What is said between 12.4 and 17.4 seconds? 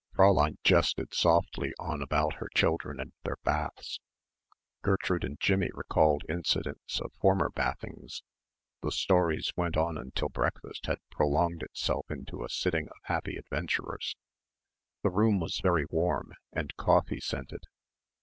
a sitting of happy adventurers. The room was very warm, and coffee